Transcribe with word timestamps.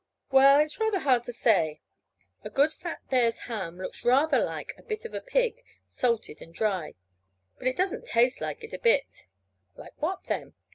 "Well, 0.31 0.59
it's 0.59 0.79
rather 0.79 0.97
hard 0.97 1.23
to 1.25 1.31
say. 1.31 1.79
A 2.43 2.49
good 2.49 2.73
fat 2.73 3.07
bear's 3.11 3.41
ham 3.41 3.77
looks 3.77 4.03
rather 4.03 4.39
like 4.43 4.73
a 4.75 4.81
bit 4.81 5.05
of 5.05 5.13
a 5.13 5.21
pig 5.21 5.61
salted 5.85 6.41
and 6.41 6.51
dried; 6.55 6.95
but 7.59 7.67
it 7.67 7.77
doesn't 7.77 8.07
taste 8.07 8.41
like 8.41 8.63
it 8.63 8.73
a 8.73 8.79
bit." 8.79 9.27
"Like 9.75 9.93
what, 10.01 10.23
then?" 10.23 10.55